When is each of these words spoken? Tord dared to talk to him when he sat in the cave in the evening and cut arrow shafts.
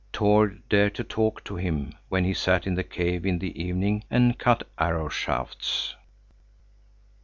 Tord 0.11 0.63
dared 0.67 0.95
to 0.95 1.03
talk 1.03 1.43
to 1.43 1.57
him 1.57 1.93
when 2.09 2.23
he 2.25 2.33
sat 2.33 2.65
in 2.65 2.73
the 2.73 2.83
cave 2.83 3.23
in 3.23 3.37
the 3.37 3.61
evening 3.61 4.03
and 4.09 4.35
cut 4.35 4.67
arrow 4.79 5.09
shafts. 5.09 5.93